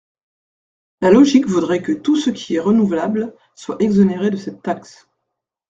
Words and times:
La 1.01 1.11
logique 1.11 1.45
voudrait 1.45 1.83
que 1.83 1.91
tout 1.91 2.15
ce 2.15 2.31
qui 2.31 2.55
est 2.55 2.59
renouvelable 2.59 3.35
soit 3.53 3.79
exonéré 3.79 4.31
de 4.31 4.35
cette 4.37 4.63
taxe. 4.63 5.07